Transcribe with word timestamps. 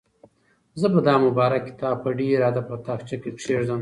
زه 0.79 0.87
به 0.93 0.99
دا 1.07 1.15
مبارک 1.25 1.61
کتاب 1.69 1.95
په 2.03 2.09
ډېر 2.19 2.39
ادب 2.49 2.65
په 2.71 2.75
تاقچه 2.87 3.15
کې 3.21 3.31
کېږدم. 3.37 3.67